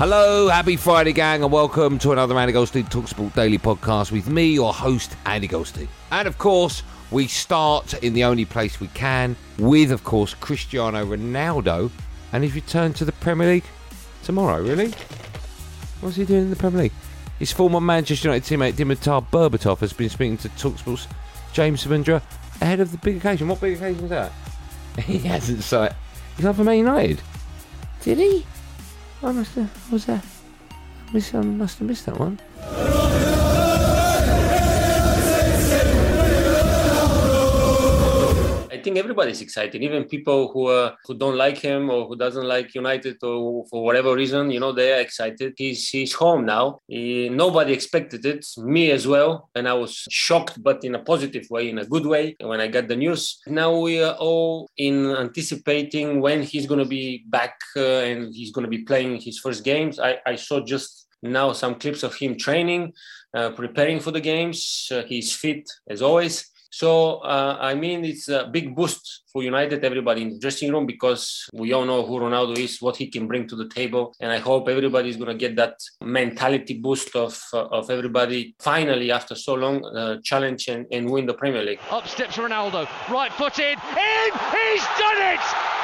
[0.00, 4.46] Hello, happy Friday, gang, and welcome to another Andy Goldstein Talksport Daily podcast with me,
[4.46, 5.88] your host, Andy Goldstein.
[6.10, 11.04] And of course, we start in the only place we can with, of course, Cristiano
[11.04, 11.90] Ronaldo
[12.32, 13.64] and his return to the Premier League
[14.22, 14.62] tomorrow.
[14.62, 14.94] Really?
[16.00, 16.94] What's he doing in the Premier League?
[17.38, 21.08] His former Manchester United teammate Dimitar Berbatov has been speaking to Talksport's
[21.52, 22.22] James Savundra
[22.62, 23.48] ahead of the big occasion.
[23.48, 24.32] What big occasion is that?
[25.02, 25.94] He hasn't said.
[26.38, 27.20] He's up for Man United.
[28.00, 28.46] Did he?
[29.22, 29.68] I must have.
[29.68, 30.24] What was that?
[31.10, 32.38] I must, have missed that one.
[38.80, 42.48] I think everybody's excited, even people who uh, who don't like him or who doesn't
[42.48, 45.52] like United or for whatever reason, you know, they are excited.
[45.58, 46.80] He's he's home now.
[46.88, 51.46] He, nobody expected it, me as well, and I was shocked, but in a positive
[51.50, 53.38] way, in a good way, when I got the news.
[53.46, 58.50] Now we are all in anticipating when he's going to be back uh, and he's
[58.50, 60.00] going to be playing his first games.
[60.00, 62.94] I, I saw just now some clips of him training,
[63.34, 64.88] uh, preparing for the games.
[64.90, 66.49] Uh, he's fit as always.
[66.70, 70.86] So, uh, I mean, it's a big boost for United, everybody in the dressing room,
[70.86, 74.14] because we all know who Ronaldo is, what he can bring to the table.
[74.20, 78.54] And I hope everybody is going to get that mentality boost of, uh, of everybody
[78.60, 81.80] finally, after so long, uh, challenge and, and win the Premier League.
[81.90, 84.30] Up steps Ronaldo, right footed, in!
[84.54, 85.40] He's done it!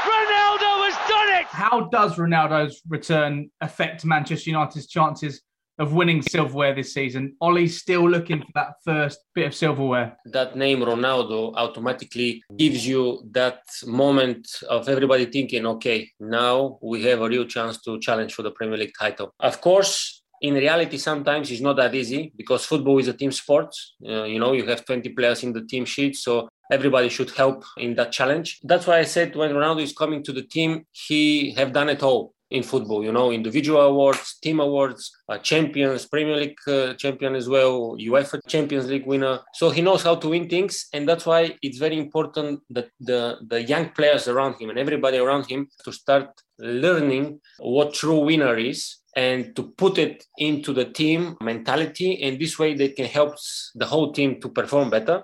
[0.07, 1.47] Ronaldo has done it!
[1.47, 5.43] How does Ronaldo's return affect Manchester United's chances
[5.79, 7.37] of winning silverware this season.
[7.41, 10.17] Ole's still looking for that first bit of silverware.
[10.27, 17.21] That name Ronaldo automatically gives you that moment of everybody thinking, okay, now we have
[17.21, 19.33] a real chance to challenge for the Premier League title.
[19.41, 23.75] Of course, in reality, sometimes it's not that easy because football is a team sport.
[24.07, 27.65] Uh, you know, you have 20 players in the team sheet, so everybody should help
[27.79, 28.61] in that challenge.
[28.63, 32.03] That's why I said when Ronaldo is coming to the team, he have done it
[32.03, 37.35] all in football, you know, individual awards, team awards, uh, champions, Premier League uh, champion
[37.35, 39.41] as well, UEFA Champions League winner.
[39.55, 43.39] So he knows how to win things, and that's why it's very important that the
[43.49, 48.57] the young players around him and everybody around him to start learning what true winner
[48.57, 52.23] is and to put it into the team mentality.
[52.23, 53.37] And this way they can help
[53.75, 55.23] the whole team to perform better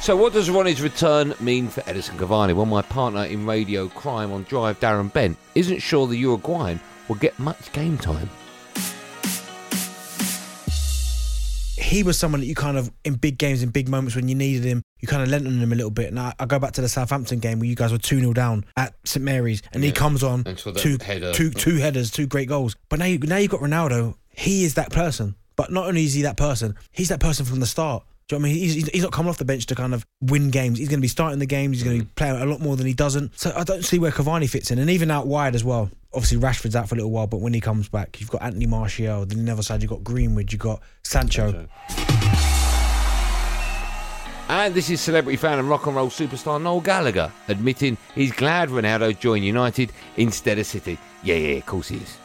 [0.00, 2.54] So, what does Ronnie's return mean for Edinson Cavani?
[2.54, 7.16] Well, my partner in radio crime on Drive, Darren Bent, isn't sure the Uruguayan will
[7.16, 8.30] get much game time.
[11.76, 14.34] He was someone that you kind of, in big games, in big moments when you
[14.34, 16.06] needed him, you kind of lent on him a little bit.
[16.08, 18.32] And I, I go back to the Southampton game where you guys were 2 0
[18.32, 21.32] down at St Mary's, and he comes on, two, header.
[21.34, 22.74] two, two headers, two great goals.
[22.88, 25.34] But now, you, now you've got Ronaldo, he is that person.
[25.56, 28.02] But not only is he that person, he's that person from the start.
[28.30, 28.62] Do you know what I mean?
[28.62, 30.78] He's, he's not coming off the bench to kind of win games.
[30.78, 31.78] He's going to be starting the games.
[31.78, 32.14] He's going to be mm.
[32.14, 33.36] playing a lot more than he doesn't.
[33.36, 34.78] So I don't see where Cavani fits in.
[34.78, 35.90] And even out wide as well.
[36.14, 38.66] Obviously, Rashford's out for a little while, but when he comes back, you've got Anthony
[38.66, 39.26] Martial.
[39.26, 40.52] Then on the other side, you've got Greenwood.
[40.52, 41.66] You've got Sancho.
[44.48, 48.68] And this is celebrity fan and rock and roll superstar Noel Gallagher admitting he's glad
[48.68, 50.98] Ronaldo joined United instead of City.
[51.24, 52.16] Yeah, yeah, of course he is.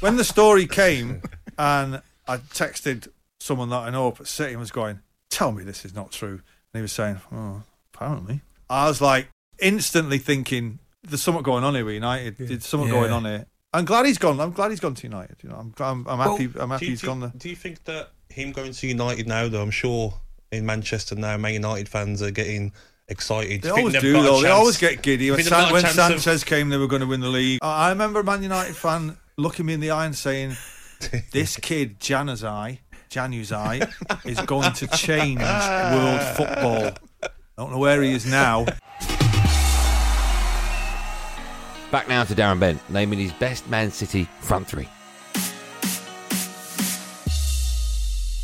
[0.00, 1.22] When the story came
[1.58, 3.08] and I texted
[3.46, 5.00] someone that I know up at City and was going,
[5.30, 6.32] Tell me this is not true.
[6.34, 6.42] And
[6.74, 7.62] he was saying, Oh,
[7.94, 8.40] apparently.
[8.68, 9.28] I was like
[9.58, 12.36] instantly thinking, There's something going on here with United.
[12.38, 12.94] There's something Yeah.
[13.00, 13.46] going on here.
[13.72, 14.40] I'm glad he's gone.
[14.40, 15.36] I'm glad he's gone to United.
[15.42, 16.50] You know, I'm I'm, I'm happy.
[16.58, 17.32] I'm happy you he's gone there.
[17.36, 20.14] Do you think that him going to United now, though, I'm sure
[20.52, 22.72] in Manchester now, Man United fans are getting
[23.08, 23.62] excited.
[23.62, 24.40] They always do though.
[24.40, 25.30] They always get giddy.
[25.30, 27.20] When, think they've got San- when chance of- Sanchez came, they were going to win
[27.20, 27.58] the league.
[27.62, 30.56] I I remember a Man United fan looking me in the eye and saying,
[31.32, 32.78] "This kid Januzaj,
[33.10, 36.92] Januzaj, is going to change world football."
[37.22, 38.66] I don't know where he is now.
[41.90, 44.88] Back now to Darren Bent, naming his best Man City front three.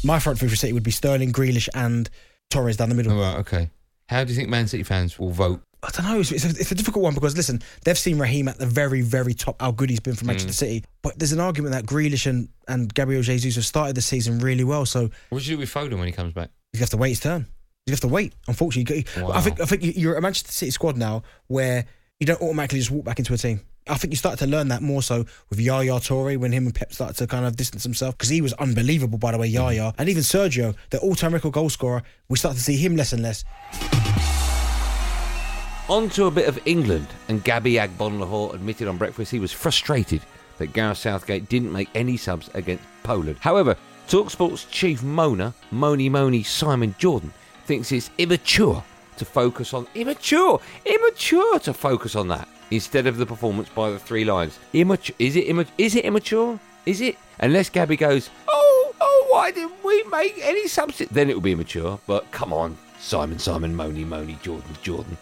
[0.04, 2.08] My front three for City would be Sterling, Grealish, and
[2.50, 3.12] Torres down the middle.
[3.12, 3.70] All right, okay.
[4.08, 5.62] How do you think Man City fans will vote?
[5.84, 6.20] I don't know.
[6.20, 9.00] It's, it's, a, it's a difficult one because listen, they've seen Raheem at the very,
[9.00, 9.60] very top.
[9.60, 10.54] How good he's been for Manchester mm.
[10.54, 14.38] City, but there's an argument that Grealish and, and Gabriel Jesus have started the season
[14.38, 14.86] really well.
[14.86, 16.50] So What should you do with Foden when he comes back?
[16.72, 17.46] you have to wait his turn.
[17.86, 18.32] You have to wait.
[18.46, 19.32] Unfortunately, Wow.
[19.32, 21.84] I think I think you're a Manchester City squad now where
[22.20, 23.60] you don't automatically just walk back into a team.
[23.88, 26.74] I think you started to learn that more so with Yaya Toure when him and
[26.74, 29.90] Pep started to kind of distance himself because he was unbelievable, by the way, Yaya.
[29.90, 29.94] Mm.
[29.98, 33.12] And even Sergio, the all time record goal scorer, we started to see him less
[33.12, 33.44] and less.
[35.92, 40.22] On to a bit of England, and Gabby Agbonlahor admitted on breakfast he was frustrated
[40.56, 43.36] that Gareth Southgate didn't make any subs against Poland.
[43.40, 43.76] However,
[44.08, 47.30] Talksport's chief moaner, Moni Moni Simon Jordan,
[47.66, 48.82] thinks it's immature
[49.18, 53.98] to focus on immature, immature to focus on that instead of the performance by the
[53.98, 54.58] three lines.
[54.72, 55.14] Immature?
[55.18, 55.74] Is it immature?
[55.76, 56.58] Is it immature?
[56.86, 57.18] Is it?
[57.38, 61.02] Unless Gabby goes, oh, oh, why didn't we make any subs?
[61.10, 62.00] Then it will be immature.
[62.06, 65.18] But come on, Simon, Simon, Moni, Moni, Jordan, Jordan.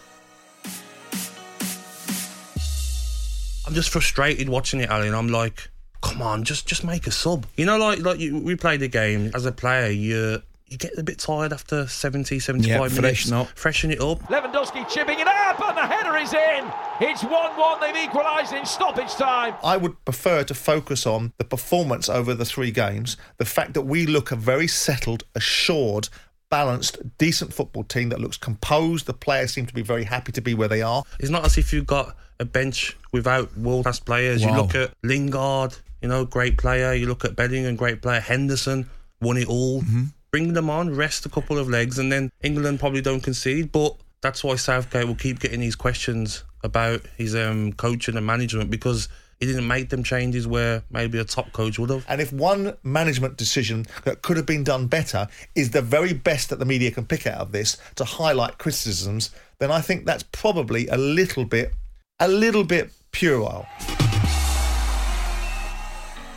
[3.71, 5.71] I'm just frustrated watching it, Ali, and I'm like,
[6.03, 7.47] come on, just just make a sub.
[7.57, 10.99] You know, like like you, we played the game as a player, you you get
[10.99, 12.99] a bit tired after 70, 75 Yeah, minutes.
[12.99, 13.47] freshen up.
[13.55, 14.19] Freshen it up.
[14.25, 16.73] Lewandowski chipping it up, and the header is in.
[17.01, 17.81] It's 1 1.
[17.81, 19.55] They've equalised in stoppage time.
[19.63, 23.83] I would prefer to focus on the performance over the three games, the fact that
[23.83, 26.09] we look a very settled, assured,
[26.51, 29.07] balanced, decent football team that looks composed.
[29.07, 31.05] The players seem to be very happy to be where they are.
[31.19, 34.43] It's not as if you've got a bench without world class players.
[34.43, 36.93] You look at Lingard, you know, great player.
[36.93, 38.21] You look at Bellingham, great player.
[38.21, 38.89] Henderson
[39.21, 39.83] won it all.
[40.31, 43.73] Bring them on, rest a couple of legs, and then England probably don't concede.
[43.73, 48.71] But that's why Southgate will keep getting these questions about his um, coaching and management
[48.71, 49.09] because
[49.41, 52.05] he didn't make them changes where maybe a top coach would have.
[52.09, 56.51] And if one management decision that could have been done better is the very best
[56.51, 60.25] that the media can pick out of this to highlight criticisms, then I think that's
[60.25, 61.73] probably a little bit,
[62.21, 63.67] a little bit puerile.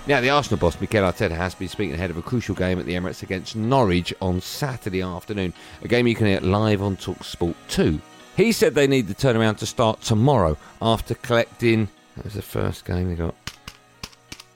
[0.07, 2.85] Now, the Arsenal boss, Mikel Arteta, has been speaking ahead of a crucial game at
[2.85, 7.55] the Emirates against Norwich on Saturday afternoon, a game you can hear live on TalkSport
[7.67, 7.99] 2.
[8.37, 11.89] He said they need the turnaround to start tomorrow after collecting.
[12.15, 13.35] That was the first game they got.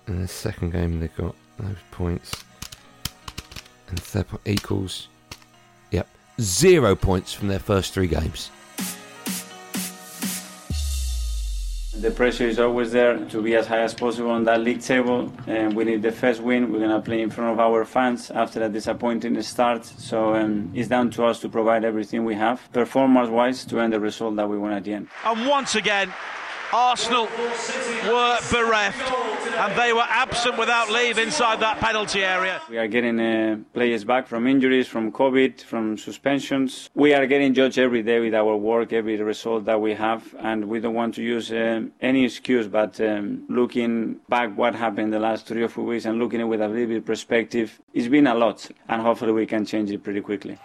[0.06, 2.44] And the second game they got those points.
[3.90, 5.08] And third point equals.
[5.92, 6.08] Yep.
[6.40, 8.52] Zero points from their first three games.
[12.00, 15.34] The pressure is always there to be as high as possible on that league table,
[15.48, 16.72] and we need the first win.
[16.72, 20.88] We're gonna play in front of our fans after a disappointing start, so um, it's
[20.90, 24.60] down to us to provide everything we have, performance-wise, to end the result that we
[24.60, 25.08] want at the end.
[25.26, 26.14] And once again,
[26.74, 29.12] Arsenal were bereft,
[29.58, 32.62] and they were absent without leave inside that penalty area.
[32.70, 36.90] We are getting uh, players back from injuries, from COVID, from suspensions.
[36.94, 40.66] We are getting judged every day with our work, every result that we have, and
[40.66, 42.68] we don't want to use um, any excuse.
[42.68, 46.44] But um, looking back, what happened the last three or four weeks, and looking at
[46.44, 49.66] it with a little bit of perspective, it's been a lot, and hopefully we can
[49.66, 50.58] change it pretty quickly.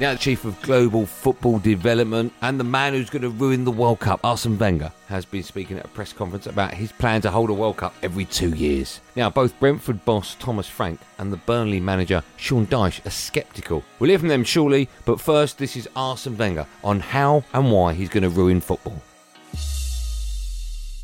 [0.00, 3.72] Now, the Chief of Global Football Development and the man who's going to ruin the
[3.72, 7.32] World Cup, Arsene Wenger, has been speaking at a press conference about his plan to
[7.32, 9.00] hold a World Cup every two years.
[9.16, 13.82] Now, both Brentford boss Thomas Frank and the Burnley manager Sean Dyche are sceptical.
[13.98, 17.92] We'll hear from them shortly, but first, this is Arsene Wenger on how and why
[17.92, 19.02] he's going to ruin football.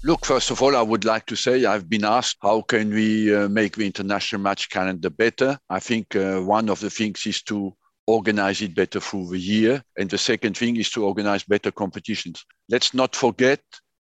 [0.05, 3.35] Look, first of all, I would like to say I've been asked how can we
[3.35, 5.59] uh, make the international match calendar better.
[5.69, 7.75] I think uh, one of the things is to
[8.07, 9.83] organize it better through the year.
[9.99, 12.45] And the second thing is to organize better competitions.
[12.69, 13.61] Let's not forget,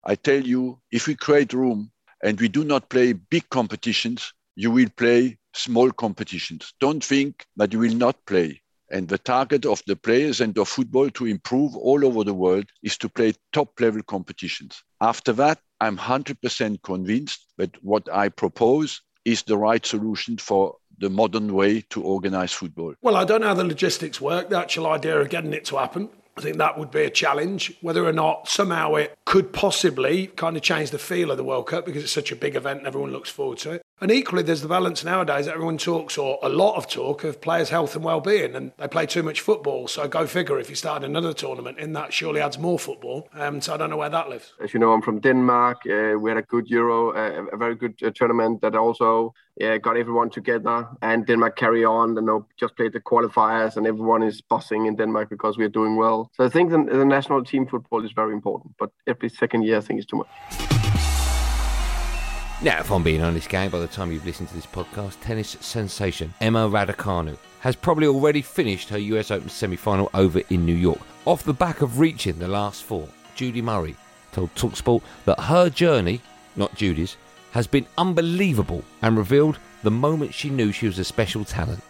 [0.04, 1.90] I tell you, if we create room
[2.22, 6.72] and we do not play big competitions, you will play small competitions.
[6.80, 8.60] Don't think that you will not play.
[8.90, 12.66] And the target of the players and of football to improve all over the world
[12.82, 14.82] is to play top level competitions.
[15.00, 21.10] After that, I'm 100% convinced that what I propose is the right solution for the
[21.10, 22.94] modern way to organize football.
[23.02, 25.76] Well, I don't know how the logistics work, the actual idea of getting it to
[25.76, 26.08] happen.
[26.36, 27.76] I think that would be a challenge.
[27.82, 31.66] Whether or not somehow it could possibly kind of change the feel of the World
[31.66, 33.81] Cup because it's such a big event and everyone looks forward to it.
[34.02, 35.46] And equally, there's the balance nowadays.
[35.46, 39.06] Everyone talks, or a lot of talk, of players' health and well-being, and they play
[39.06, 39.86] too much football.
[39.86, 40.58] So go figure.
[40.58, 43.28] If you start another tournament in that, surely adds more football.
[43.32, 44.54] Um, so I don't know where that lives.
[44.60, 45.82] As you know, I'm from Denmark.
[45.86, 49.78] Uh, we had a good Euro, uh, a very good uh, tournament that also yeah,
[49.78, 50.88] got everyone together.
[51.00, 52.18] And Denmark carry on.
[52.18, 55.94] And know, just played the qualifiers, and everyone is buzzing in Denmark because we're doing
[55.94, 56.28] well.
[56.36, 58.74] So I think the, the national team football is very important.
[58.80, 60.81] But every second year, I think is too much.
[62.62, 65.56] Now, if I'm being honest, gang, by the time you've listened to this podcast, tennis
[65.60, 70.74] sensation Emma Raducanu has probably already finished her US Open semi final over in New
[70.74, 71.00] York.
[71.24, 73.96] Off the back of reaching the last four, Judy Murray
[74.30, 76.20] told Talksport that her journey,
[76.54, 77.16] not Judy's,
[77.50, 81.82] has been unbelievable and revealed the moment she knew she was a special talent.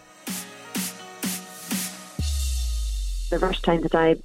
[3.28, 4.16] The first time I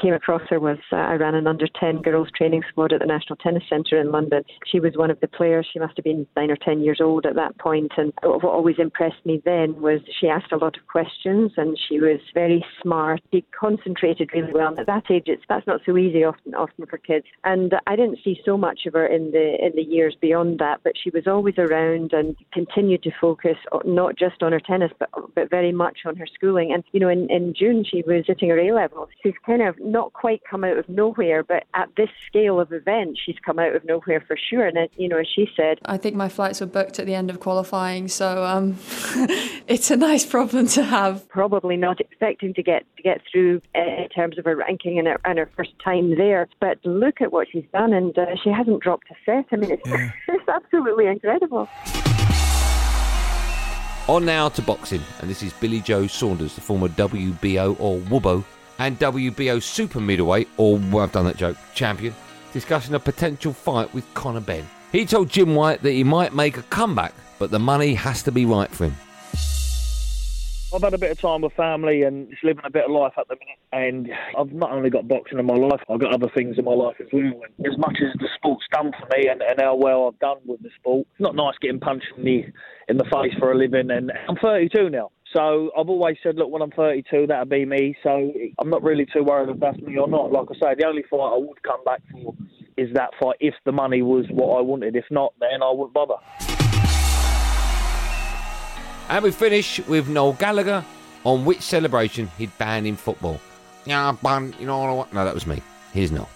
[0.00, 3.06] came across her was uh, I ran an under 10 girls training squad at the
[3.06, 4.42] National Tennis Centre in London.
[4.66, 5.66] She was one of the players.
[5.72, 7.92] She must have been nine or 10 years old at that point.
[7.96, 12.00] And what always impressed me then was she asked a lot of questions and she
[12.00, 13.20] was very smart.
[13.32, 14.68] She concentrated really well.
[14.68, 17.26] And at that age, it's, that's not so easy often, often for kids.
[17.44, 20.80] And I didn't see so much of her in the, in the years beyond that,
[20.84, 25.10] but she was always around and continued to focus not just on her tennis, but,
[25.34, 26.72] but very much on her schooling.
[26.72, 29.08] And, you know, in, in June, she was sitting her A levels.
[29.22, 33.18] She's kind of not quite come out of nowhere, but at this scale of event,
[33.24, 34.66] she's come out of nowhere for sure.
[34.66, 37.30] And, you know, as she said, I think my flights were booked at the end
[37.30, 38.76] of qualifying, so um,
[39.66, 41.28] it's a nice problem to have.
[41.28, 45.06] Probably not expecting to get to get through uh, in terms of her ranking and
[45.08, 48.50] her, and her first time there, but look at what she's done, and uh, she
[48.50, 49.46] hasn't dropped a set.
[49.52, 50.10] I mean, it's, yeah.
[50.28, 51.68] it's absolutely incredible.
[54.08, 58.44] On now to boxing, and this is Billy Joe Saunders, the former WBO or WBO
[58.78, 62.14] and WBO super middleweight, or well, I've done that joke, champion,
[62.52, 64.68] discussing a potential fight with Conor Benn.
[64.92, 68.32] He told Jim White that he might make a comeback, but the money has to
[68.32, 68.96] be right for him.
[70.74, 73.12] I've had a bit of time with family and just living a bit of life
[73.16, 73.58] at the minute.
[73.72, 76.72] And I've not only got boxing in my life, I've got other things in my
[76.74, 77.22] life as well.
[77.22, 80.38] And as much as the sport's done for me and, and how well I've done
[80.44, 82.44] with the sport, it's not nice getting punched in the
[82.88, 83.90] in the face for a living.
[83.90, 85.10] And I'm 32 now.
[85.36, 87.94] So I've always said, look, when I'm 32, that'll be me.
[88.02, 90.32] So I'm not really too worried if that's me or not.
[90.32, 92.34] Like I say, the only fight I would come back for
[92.78, 94.96] is that fight if the money was what I wanted.
[94.96, 96.14] If not, then I wouldn't bother.
[99.10, 100.82] And we finish with Noel Gallagher
[101.24, 103.38] on which celebration he'd ban in football.
[103.84, 105.12] Yeah, ban, you know what?
[105.12, 105.60] No, that was me.
[105.92, 106.30] Here's Noel.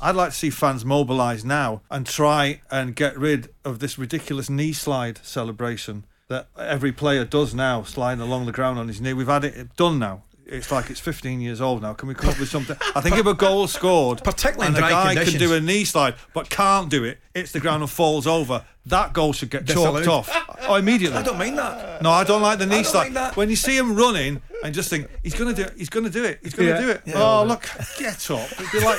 [0.00, 4.50] I'd like to see fans mobilise now and try and get rid of this ridiculous
[4.50, 9.12] knee slide celebration that every player does now, sliding along the ground on his knee.
[9.12, 10.22] We've had it done now.
[10.46, 11.92] It's like it's 15 years old now.
[11.92, 12.76] Can we come up with something?
[12.96, 15.38] I think if a goal scored, particularly and a guy conditions.
[15.38, 18.64] can do a knee slide but can't do it, hits the ground and falls over,
[18.86, 20.04] that goal should get Disallowed.
[20.04, 21.18] chalked off oh, immediately.
[21.18, 22.00] I don't mean that.
[22.02, 23.36] No, I don't like the knee slide.
[23.36, 26.04] When you see him running and just think he's going to do it, he's going
[26.06, 26.80] to do it, he's going to Yeah.
[26.80, 27.02] do it.
[27.06, 27.14] Yeah.
[27.22, 27.68] oh look,
[27.98, 28.50] get up!
[28.52, 28.98] It'd be like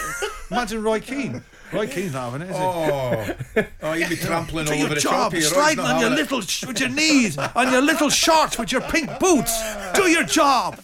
[0.51, 1.43] imagine Roy Keane.
[1.73, 2.63] Roy Keane's not having it, is he?
[2.63, 5.41] Oh, oh, you'd be trampling Do all your over the job, top here.
[5.41, 6.15] sliding on your it.
[6.15, 9.57] little sh- with your knees, on your little shorts with your pink boots.
[9.93, 10.79] Do your job.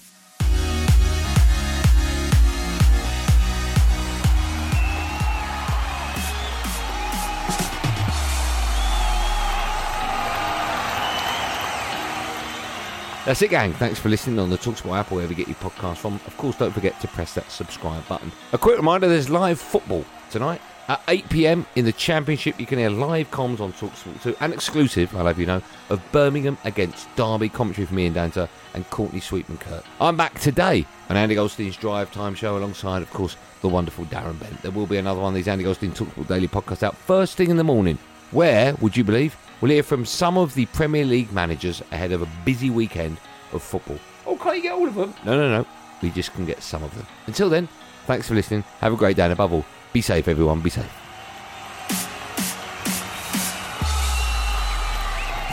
[13.25, 13.73] That's it, gang.
[13.73, 16.13] Thanks for listening on the Talksport app or wherever you get your podcast from.
[16.25, 18.31] Of course, don't forget to press that subscribe button.
[18.53, 22.59] A quick reminder there's live football tonight at 8 pm in the Championship.
[22.59, 26.01] You can hear live comms on Talksport 2 and exclusive, I'll have you know, of
[26.11, 27.49] Birmingham against Derby.
[27.49, 29.83] Commentary from Ian Danter and Courtney Sweetman Kirk.
[29.99, 34.39] I'm back today on Andy Goldstein's Drive Time Show alongside, of course, the wonderful Darren
[34.39, 34.61] Bent.
[34.61, 37.49] There will be another one of these Andy Goldstein Talksport Daily podcasts out first thing
[37.49, 37.97] in the morning.
[38.31, 42.21] Where, would you believe, we'll hear from some of the Premier League managers ahead of
[42.21, 43.17] a busy weekend
[43.53, 43.99] of football.
[44.25, 45.13] Oh, can't you get all of them?
[45.23, 45.67] No, no, no.
[46.01, 47.07] We just can get some of them.
[47.25, 47.67] Until then,
[48.05, 48.63] thanks for listening.
[48.81, 49.65] Have a great day, and above all,
[49.97, 50.61] be safe, everyone.
[50.61, 50.93] Be safe.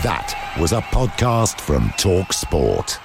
[0.02, 2.98] That was a podcast from Talk Sport.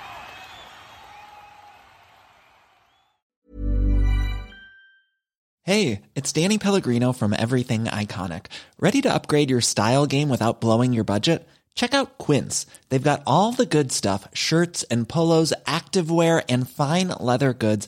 [5.64, 8.48] Hey, it's Danny Pellegrino from Everything Iconic.
[8.78, 11.48] Ready to upgrade your style game without blowing your budget?
[11.76, 12.66] Check out Quince.
[12.90, 17.88] They've got all the good stuff shirts and polos, activewear, and fine leather goods,